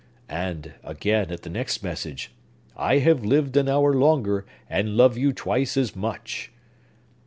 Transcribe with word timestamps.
and, 0.29 0.73
again, 0.83 1.29
at 1.29 1.43
the 1.43 1.49
next 1.51 1.83
message 1.83 2.31
'I 2.75 2.97
have 2.97 3.23
lived 3.23 3.55
an 3.55 3.69
hour 3.69 3.93
longer, 3.93 4.47
and 4.67 4.97
love 4.97 5.15
you 5.15 5.31
twice 5.31 5.77
as 5.77 5.95
much! 5.95 6.51